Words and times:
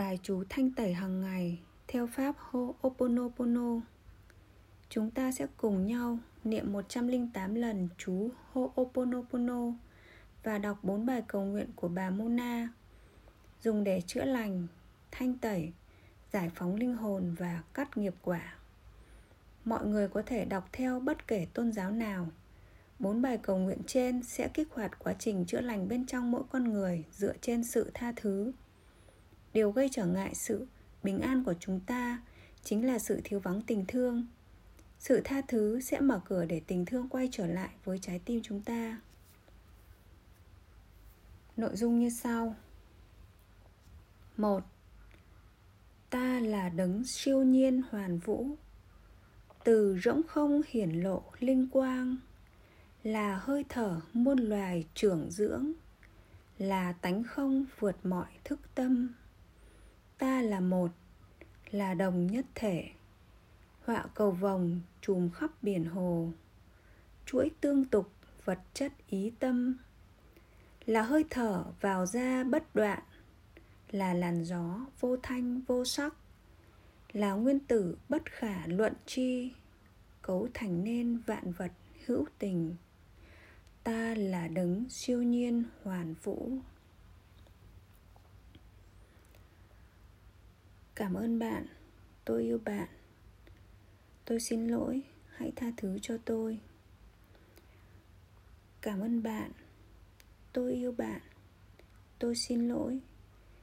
Bài 0.00 0.18
chú 0.22 0.44
thanh 0.48 0.70
tẩy 0.70 0.92
hàng 0.92 1.20
ngày 1.20 1.58
theo 1.88 2.06
pháp 2.06 2.34
Ho'oponopono. 2.50 3.80
Chúng 4.88 5.10
ta 5.10 5.32
sẽ 5.32 5.46
cùng 5.56 5.86
nhau 5.86 6.18
niệm 6.44 6.72
108 6.72 7.54
lần 7.54 7.88
chú 7.98 8.30
Ho'oponopono 8.52 9.72
và 10.42 10.58
đọc 10.58 10.78
bốn 10.82 11.06
bài 11.06 11.22
cầu 11.28 11.44
nguyện 11.44 11.66
của 11.76 11.88
bà 11.88 12.10
Mona 12.10 12.68
dùng 13.62 13.84
để 13.84 14.00
chữa 14.00 14.24
lành, 14.24 14.66
thanh 15.10 15.38
tẩy, 15.38 15.72
giải 16.32 16.50
phóng 16.54 16.74
linh 16.74 16.94
hồn 16.96 17.34
và 17.38 17.62
cắt 17.74 17.96
nghiệp 17.96 18.14
quả. 18.22 18.54
Mọi 19.64 19.86
người 19.86 20.08
có 20.08 20.22
thể 20.26 20.44
đọc 20.44 20.68
theo 20.72 21.00
bất 21.00 21.28
kể 21.28 21.46
tôn 21.54 21.72
giáo 21.72 21.90
nào. 21.90 22.28
Bốn 22.98 23.22
bài 23.22 23.38
cầu 23.42 23.58
nguyện 23.58 23.80
trên 23.86 24.22
sẽ 24.22 24.48
kích 24.48 24.68
hoạt 24.72 24.98
quá 24.98 25.14
trình 25.18 25.44
chữa 25.46 25.60
lành 25.60 25.88
bên 25.88 26.06
trong 26.06 26.30
mỗi 26.30 26.42
con 26.50 26.72
người 26.72 27.04
dựa 27.12 27.34
trên 27.40 27.64
sự 27.64 27.90
tha 27.94 28.12
thứ 28.16 28.52
điều 29.52 29.70
gây 29.70 29.88
trở 29.92 30.06
ngại 30.06 30.34
sự 30.34 30.66
bình 31.02 31.20
an 31.20 31.44
của 31.44 31.54
chúng 31.60 31.80
ta 31.80 32.22
chính 32.64 32.86
là 32.86 32.98
sự 32.98 33.20
thiếu 33.24 33.40
vắng 33.40 33.62
tình 33.66 33.84
thương. 33.88 34.26
Sự 34.98 35.20
tha 35.24 35.42
thứ 35.48 35.80
sẽ 35.80 36.00
mở 36.00 36.20
cửa 36.24 36.44
để 36.44 36.60
tình 36.66 36.84
thương 36.84 37.08
quay 37.08 37.28
trở 37.32 37.46
lại 37.46 37.70
với 37.84 37.98
trái 37.98 38.20
tim 38.24 38.40
chúng 38.42 38.62
ta. 38.62 39.00
Nội 41.56 41.76
dung 41.76 41.98
như 41.98 42.10
sau. 42.10 42.56
Một, 44.36 44.60
ta 46.10 46.40
là 46.40 46.68
đấng 46.68 47.04
siêu 47.04 47.42
nhiên 47.42 47.82
hoàn 47.90 48.18
vũ. 48.18 48.46
Từ 49.64 49.98
rỗng 50.04 50.22
không 50.28 50.60
hiển 50.68 50.90
lộ 50.90 51.22
linh 51.38 51.68
quang, 51.68 52.16
là 53.02 53.36
hơi 53.42 53.64
thở 53.68 54.00
muôn 54.12 54.38
loài 54.38 54.84
trưởng 54.94 55.30
dưỡng, 55.30 55.72
là 56.58 56.92
tánh 56.92 57.24
không 57.24 57.66
vượt 57.78 57.96
mọi 58.06 58.28
thức 58.44 58.60
tâm 58.74 59.14
ta 60.20 60.42
là 60.42 60.60
một, 60.60 60.90
là 61.70 61.94
đồng 61.94 62.26
nhất 62.26 62.46
thể. 62.54 62.88
Họa 63.84 64.04
cầu 64.14 64.30
vồng 64.30 64.80
trùm 65.00 65.30
khắp 65.30 65.50
biển 65.62 65.84
hồ. 65.84 66.28
Chuỗi 67.26 67.50
tương 67.60 67.84
tục 67.84 68.10
vật 68.44 68.58
chất 68.74 68.92
ý 69.08 69.32
tâm. 69.38 69.76
Là 70.86 71.02
hơi 71.02 71.24
thở 71.30 71.64
vào 71.80 72.06
ra 72.06 72.44
bất 72.44 72.74
đoạn. 72.74 73.02
Là 73.90 74.14
làn 74.14 74.44
gió 74.44 74.86
vô 75.00 75.16
thanh 75.22 75.60
vô 75.60 75.84
sắc. 75.84 76.14
Là 77.12 77.32
nguyên 77.32 77.60
tử 77.60 77.96
bất 78.08 78.22
khả 78.24 78.66
luận 78.66 78.92
chi, 79.06 79.52
cấu 80.22 80.48
thành 80.54 80.84
nên 80.84 81.18
vạn 81.26 81.52
vật 81.52 81.72
hữu 82.06 82.24
tình. 82.38 82.76
Ta 83.84 84.14
là 84.14 84.48
đấng 84.48 84.84
siêu 84.88 85.22
nhiên 85.22 85.64
hoàn 85.82 86.14
vũ. 86.22 86.58
Cảm 91.00 91.14
ơn 91.14 91.38
bạn. 91.38 91.66
Tôi 92.24 92.42
yêu 92.42 92.58
bạn. 92.64 92.88
Tôi 94.24 94.40
xin 94.40 94.68
lỗi. 94.68 95.02
Hãy 95.36 95.52
tha 95.56 95.66
thứ 95.76 95.98
cho 96.02 96.18
tôi. 96.24 96.60
Cảm 98.80 99.00
ơn 99.00 99.22
bạn. 99.22 99.50
Tôi 100.52 100.74
yêu 100.74 100.92
bạn. 100.92 101.20
Tôi 102.18 102.36
xin 102.36 102.68
lỗi. 102.68 103.00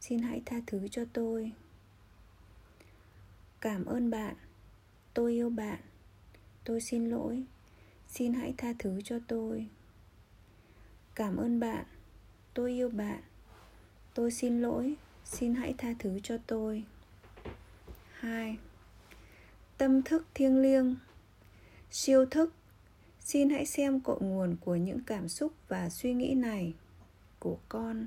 Xin 0.00 0.18
hãy 0.18 0.42
tha 0.46 0.56
thứ 0.66 0.88
cho 0.88 1.04
tôi. 1.12 1.52
Cảm 3.60 3.84
ơn 3.84 4.10
bạn. 4.10 4.34
Tôi 5.14 5.32
yêu 5.32 5.50
bạn. 5.50 5.80
Tôi 6.64 6.80
xin 6.80 7.10
lỗi. 7.10 7.44
Xin 8.08 8.34
hãy 8.34 8.54
tha 8.58 8.72
thứ 8.78 9.00
cho 9.04 9.18
tôi. 9.28 9.68
Cảm 11.14 11.36
ơn 11.36 11.60
bạn. 11.60 11.84
Tôi 12.54 12.72
yêu 12.72 12.88
bạn. 12.88 13.22
Tôi 14.14 14.30
xin 14.30 14.62
lỗi. 14.62 14.94
Xin 15.24 15.54
hãy 15.54 15.74
tha 15.78 15.94
thứ 15.98 16.20
cho 16.22 16.38
tôi. 16.46 16.84
2 18.18 18.58
Tâm 19.76 20.02
thức 20.02 20.26
thiêng 20.34 20.62
liêng 20.62 20.96
Siêu 21.90 22.26
thức 22.26 22.52
Xin 23.20 23.50
hãy 23.50 23.66
xem 23.66 24.00
cội 24.00 24.20
nguồn 24.20 24.56
của 24.60 24.76
những 24.76 25.00
cảm 25.06 25.28
xúc 25.28 25.52
và 25.68 25.88
suy 25.90 26.14
nghĩ 26.14 26.34
này 26.34 26.74
của 27.38 27.58
con. 27.68 28.06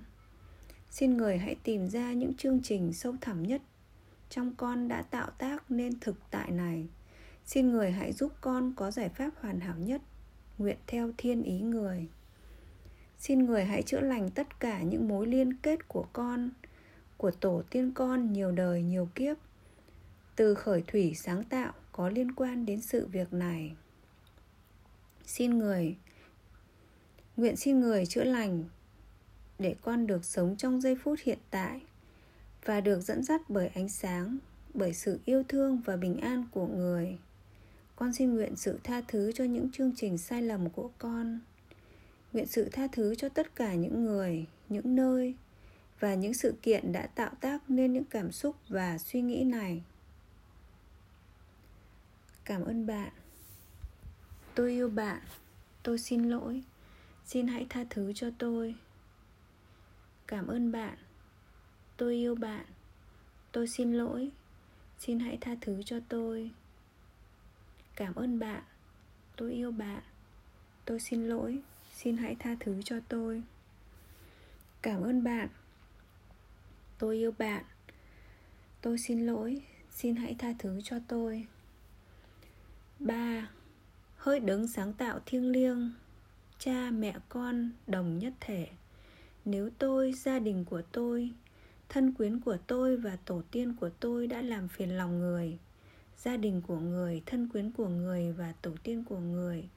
Xin 0.89 1.17
người 1.17 1.37
hãy 1.37 1.55
tìm 1.63 1.87
ra 1.87 2.13
những 2.13 2.33
chương 2.33 2.59
trình 2.63 2.93
sâu 2.93 3.15
thẳm 3.21 3.43
nhất 3.43 3.61
trong 4.29 4.55
con 4.55 4.87
đã 4.87 5.01
tạo 5.01 5.29
tác 5.37 5.71
nên 5.71 5.99
thực 5.99 6.15
tại 6.31 6.51
này. 6.51 6.87
Xin 7.45 7.71
người 7.71 7.91
hãy 7.91 8.11
giúp 8.11 8.31
con 8.41 8.73
có 8.75 8.91
giải 8.91 9.09
pháp 9.09 9.29
hoàn 9.39 9.59
hảo 9.59 9.75
nhất, 9.77 10.01
nguyện 10.57 10.77
theo 10.87 11.11
thiên 11.17 11.43
ý 11.43 11.61
người. 11.61 12.07
Xin 13.17 13.45
người 13.45 13.65
hãy 13.65 13.83
chữa 13.83 14.01
lành 14.01 14.29
tất 14.29 14.59
cả 14.59 14.81
những 14.81 15.07
mối 15.07 15.27
liên 15.27 15.53
kết 15.53 15.87
của 15.87 16.05
con, 16.13 16.49
của 17.17 17.31
tổ 17.31 17.63
tiên 17.69 17.91
con 17.95 18.33
nhiều 18.33 18.51
đời 18.51 18.81
nhiều 18.81 19.09
kiếp 19.15 19.37
từ 20.41 20.55
khởi 20.55 20.83
thủy 20.87 21.13
sáng 21.15 21.43
tạo 21.43 21.73
có 21.91 22.09
liên 22.09 22.31
quan 22.31 22.65
đến 22.65 22.81
sự 22.81 23.07
việc 23.07 23.33
này. 23.33 23.75
Xin 25.25 25.57
người, 25.57 25.95
nguyện 27.37 27.55
xin 27.55 27.79
người 27.79 28.05
chữa 28.05 28.23
lành 28.23 28.63
để 29.59 29.75
con 29.81 30.07
được 30.07 30.25
sống 30.25 30.55
trong 30.57 30.81
giây 30.81 30.95
phút 31.03 31.19
hiện 31.23 31.37
tại 31.49 31.81
và 32.65 32.81
được 32.81 33.01
dẫn 33.01 33.23
dắt 33.23 33.41
bởi 33.49 33.67
ánh 33.67 33.89
sáng, 33.89 34.37
bởi 34.73 34.93
sự 34.93 35.19
yêu 35.25 35.43
thương 35.47 35.81
và 35.85 35.97
bình 35.97 36.17
an 36.17 36.45
của 36.51 36.67
người. 36.67 37.17
Con 37.95 38.13
xin 38.13 38.33
nguyện 38.33 38.55
sự 38.55 38.79
tha 38.83 39.01
thứ 39.07 39.31
cho 39.31 39.43
những 39.43 39.71
chương 39.71 39.91
trình 39.95 40.17
sai 40.17 40.41
lầm 40.41 40.69
của 40.69 40.89
con. 40.97 41.39
Nguyện 42.33 42.47
sự 42.47 42.69
tha 42.71 42.87
thứ 42.91 43.15
cho 43.15 43.29
tất 43.29 43.55
cả 43.55 43.73
những 43.73 44.05
người, 44.05 44.45
những 44.69 44.95
nơi 44.95 45.35
và 45.99 46.15
những 46.15 46.33
sự 46.33 46.53
kiện 46.61 46.91
đã 46.91 47.07
tạo 47.07 47.31
tác 47.41 47.69
nên 47.69 47.93
những 47.93 48.05
cảm 48.09 48.31
xúc 48.31 48.55
và 48.69 48.97
suy 48.97 49.21
nghĩ 49.21 49.43
này 49.43 49.81
cảm 52.51 52.63
ơn 52.63 52.85
bạn. 52.85 53.11
Tôi 54.55 54.71
yêu 54.71 54.89
bạn. 54.89 55.21
Tôi 55.83 55.99
xin 55.99 56.29
lỗi. 56.29 56.63
Xin 57.25 57.47
hãy 57.47 57.65
tha 57.69 57.85
thứ 57.89 58.13
cho 58.13 58.29
tôi. 58.37 58.75
Cảm 60.27 60.47
ơn 60.47 60.71
bạn. 60.71 60.97
Tôi 61.97 62.15
yêu 62.15 62.35
bạn. 62.35 62.65
Tôi 63.51 63.67
xin 63.67 63.93
lỗi. 63.93 64.31
Xin 64.99 65.19
hãy 65.19 65.37
tha 65.41 65.55
thứ 65.61 65.83
cho 65.85 65.99
tôi. 66.09 66.51
Cảm 67.95 68.15
ơn 68.15 68.39
bạn. 68.39 68.63
Tôi 69.35 69.53
yêu 69.53 69.71
bạn. 69.71 70.03
Tôi 70.85 70.99
xin 70.99 71.27
lỗi. 71.27 71.59
Xin 71.93 72.17
hãy 72.17 72.35
tha 72.39 72.55
thứ 72.59 72.81
cho 72.81 72.99
tôi. 73.07 73.43
Cảm 74.81 75.01
ơn 75.01 75.23
bạn. 75.23 75.49
Tôi 76.97 77.15
yêu 77.15 77.31
bạn. 77.37 77.63
Tôi 78.81 78.97
xin 78.97 79.25
lỗi. 79.25 79.61
Xin 79.91 80.15
hãy 80.15 80.35
tha 80.39 80.53
thứ 80.59 80.81
cho 80.83 80.99
tôi. 81.07 81.47
3. 83.03 83.47
Hơi 84.15 84.39
đứng 84.39 84.67
sáng 84.67 84.93
tạo 84.93 85.19
thiêng 85.25 85.51
liêng 85.51 85.91
Cha 86.59 86.91
mẹ 86.91 87.15
con 87.29 87.71
đồng 87.87 88.19
nhất 88.19 88.33
thể 88.39 88.67
Nếu 89.45 89.69
tôi, 89.77 90.13
gia 90.13 90.39
đình 90.39 90.65
của 90.65 90.81
tôi 90.91 91.31
Thân 91.89 92.13
quyến 92.13 92.39
của 92.39 92.57
tôi 92.67 92.97
và 92.97 93.17
tổ 93.25 93.41
tiên 93.51 93.75
của 93.79 93.89
tôi 93.99 94.27
đã 94.27 94.41
làm 94.41 94.67
phiền 94.67 94.97
lòng 94.97 95.19
người 95.19 95.57
Gia 96.17 96.37
đình 96.37 96.61
của 96.67 96.79
người, 96.79 97.23
thân 97.25 97.49
quyến 97.49 97.71
của 97.71 97.87
người 97.87 98.31
và 98.31 98.53
tổ 98.61 98.71
tiên 98.83 99.03
của 99.03 99.19
người 99.19 99.69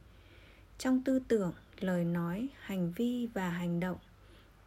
Trong 0.79 1.03
tư 1.03 1.19
tưởng, 1.29 1.53
lời 1.81 2.05
nói, 2.05 2.49
hành 2.61 2.93
vi 2.97 3.29
và 3.35 3.51
hành 3.51 3.81
động 3.81 3.99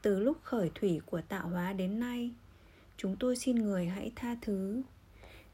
Từ 0.01 0.19
lúc 0.19 0.37
khởi 0.43 0.71
thủy 0.75 1.01
của 1.05 1.21
tạo 1.21 1.47
hóa 1.49 1.73
đến 1.73 1.99
nay 1.99 2.31
Chúng 2.97 3.15
tôi 3.15 3.35
xin 3.35 3.55
người 3.55 3.85
hãy 3.85 4.11
tha 4.15 4.35
thứ 4.41 4.81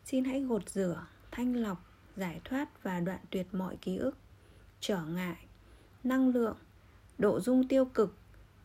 Xin 0.05 0.23
hãy 0.23 0.41
gột 0.41 0.69
rửa, 0.69 1.05
thanh 1.31 1.55
lọc 1.55 1.92
giải 2.15 2.41
thoát 2.43 2.83
và 2.83 2.99
đoạn 2.99 3.19
tuyệt 3.29 3.47
mọi 3.51 3.77
ký 3.77 3.97
ức, 3.97 4.17
trở 4.79 5.05
ngại, 5.05 5.37
năng 6.03 6.29
lượng, 6.29 6.57
độ 7.17 7.39
dung 7.39 7.67
tiêu 7.67 7.85
cực 7.85 8.17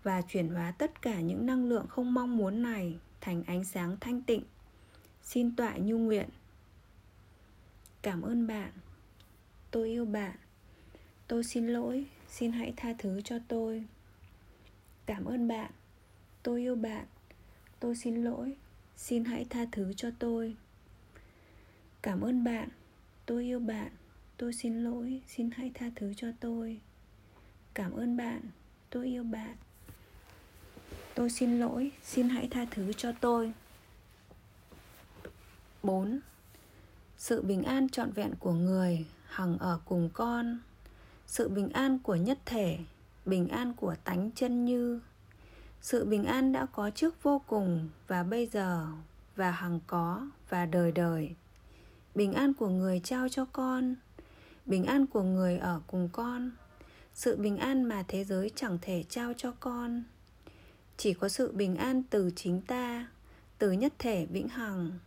và 0.02 0.22
chuyển 0.22 0.48
hóa 0.48 0.70
tất 0.78 1.02
cả 1.02 1.20
những 1.20 1.46
năng 1.46 1.68
lượng 1.68 1.86
không 1.88 2.14
mong 2.14 2.36
muốn 2.36 2.62
này 2.62 2.98
thành 3.20 3.42
ánh 3.46 3.64
sáng 3.64 3.96
thanh 4.00 4.22
tịnh. 4.22 4.42
Xin 5.22 5.56
tọa 5.56 5.76
nhu 5.76 5.98
nguyện. 5.98 6.28
Cảm 8.02 8.22
ơn 8.22 8.46
bạn. 8.46 8.72
Tôi 9.70 9.88
yêu 9.88 10.04
bạn. 10.04 10.36
Tôi 11.28 11.44
xin 11.44 11.66
lỗi. 11.66 12.06
Xin 12.28 12.52
hãy 12.52 12.72
tha 12.76 12.94
thứ 12.98 13.20
cho 13.20 13.38
tôi. 13.48 13.84
Cảm 15.06 15.24
ơn 15.24 15.48
bạn. 15.48 15.70
Tôi 16.42 16.60
yêu 16.60 16.74
bạn. 16.76 17.06
Tôi 17.80 17.96
xin 17.96 18.24
lỗi. 18.24 18.56
Xin 18.96 19.24
hãy 19.24 19.46
tha 19.50 19.66
thứ 19.72 19.92
cho 19.92 20.10
tôi. 20.18 20.56
Cảm 22.02 22.20
ơn 22.20 22.44
bạn 22.44 22.68
tôi 23.28 23.44
yêu 23.44 23.60
bạn. 23.60 23.90
Tôi 24.36 24.52
xin 24.52 24.84
lỗi. 24.84 25.22
Xin 25.26 25.50
hãy 25.56 25.70
tha 25.74 25.86
thứ 25.96 26.14
cho 26.16 26.28
tôi. 26.40 26.80
Cảm 27.74 27.92
ơn 27.92 28.16
bạn. 28.16 28.40
Tôi 28.90 29.06
yêu 29.06 29.24
bạn. 29.24 29.56
Tôi 31.14 31.30
xin 31.30 31.60
lỗi. 31.60 31.92
Xin 32.04 32.28
hãy 32.28 32.48
tha 32.50 32.66
thứ 32.70 32.92
cho 32.92 33.12
tôi. 33.20 33.52
4. 35.82 36.20
Sự 37.16 37.42
bình 37.42 37.62
an 37.62 37.88
trọn 37.88 38.10
vẹn 38.10 38.34
của 38.38 38.52
người 38.52 39.06
hằng 39.26 39.58
ở 39.58 39.80
cùng 39.84 40.10
con. 40.12 40.58
Sự 41.26 41.48
bình 41.48 41.68
an 41.68 41.98
của 41.98 42.16
nhất 42.16 42.38
thể. 42.46 42.78
Bình 43.26 43.48
an 43.48 43.74
của 43.74 43.94
tánh 44.04 44.30
chân 44.30 44.64
như. 44.64 45.00
Sự 45.80 46.04
bình 46.04 46.24
an 46.24 46.52
đã 46.52 46.66
có 46.66 46.90
trước 46.90 47.22
vô 47.22 47.42
cùng 47.46 47.88
Và 48.06 48.22
bây 48.22 48.46
giờ 48.46 48.86
và 49.36 49.50
hằng 49.50 49.80
có 49.86 50.28
và 50.48 50.66
đời 50.66 50.92
đời 50.92 51.34
bình 52.18 52.32
an 52.32 52.54
của 52.54 52.68
người 52.68 53.00
trao 53.04 53.28
cho 53.28 53.44
con. 53.44 53.94
Bình 54.66 54.84
an 54.84 55.06
của 55.06 55.22
người 55.22 55.58
ở 55.58 55.80
cùng 55.86 56.08
con. 56.12 56.50
Sự 57.14 57.36
bình 57.36 57.56
an 57.56 57.82
mà 57.82 58.04
thế 58.08 58.24
giới 58.24 58.50
chẳng 58.54 58.78
thể 58.82 59.04
trao 59.08 59.32
cho 59.36 59.52
con. 59.60 60.02
Chỉ 60.96 61.14
có 61.14 61.28
sự 61.28 61.52
bình 61.52 61.76
an 61.76 62.02
từ 62.10 62.30
chính 62.36 62.60
ta, 62.60 63.08
từ 63.58 63.72
nhất 63.72 63.92
thể 63.98 64.26
vĩnh 64.26 64.48
hằng. 64.48 64.98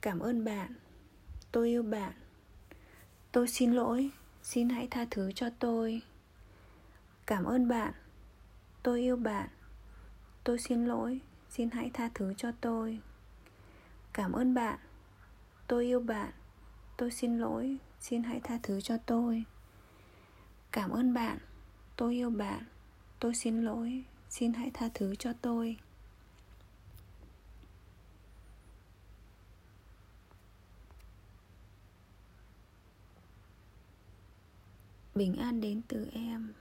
Cảm 0.00 0.18
ơn 0.18 0.44
bạn. 0.44 0.74
Tôi 1.52 1.68
yêu 1.68 1.82
bạn. 1.82 2.12
Tôi 3.32 3.48
xin 3.48 3.72
lỗi. 3.72 4.10
Xin 4.42 4.68
hãy 4.68 4.88
tha 4.90 5.06
thứ 5.10 5.32
cho 5.32 5.50
tôi. 5.58 6.02
Cảm 7.26 7.44
ơn 7.44 7.68
bạn. 7.68 7.92
Tôi 8.82 9.00
yêu 9.00 9.16
bạn. 9.16 9.48
Tôi 10.44 10.58
xin 10.58 10.86
lỗi. 10.86 11.20
Xin 11.50 11.70
hãy 11.70 11.90
tha 11.94 12.10
thứ 12.14 12.34
cho 12.36 12.52
tôi 12.60 13.00
cảm 14.12 14.32
ơn 14.32 14.54
bạn. 14.54 14.78
Tôi 15.66 15.84
yêu 15.84 16.00
bạn. 16.00 16.32
Tôi 16.96 17.10
xin 17.10 17.38
lỗi. 17.38 17.78
Xin 18.00 18.22
hãy 18.22 18.40
tha 18.40 18.58
thứ 18.62 18.80
cho 18.80 18.98
tôi. 19.06 19.44
Cảm 20.72 20.90
ơn 20.90 21.14
bạn. 21.14 21.38
Tôi 21.96 22.14
yêu 22.14 22.30
bạn. 22.30 22.64
Tôi 23.20 23.34
xin 23.34 23.64
lỗi. 23.64 24.04
Xin 24.30 24.52
hãy 24.52 24.70
tha 24.74 24.88
thứ 24.94 25.14
cho 25.14 25.32
tôi. 25.42 25.76
Bình 35.14 35.36
an 35.36 35.60
đến 35.60 35.82
từ 35.88 36.10
em. 36.12 36.52